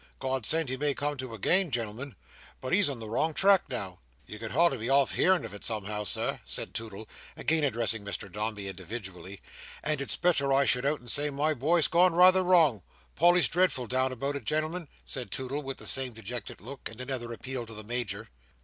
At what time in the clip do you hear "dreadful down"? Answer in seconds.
13.47-14.11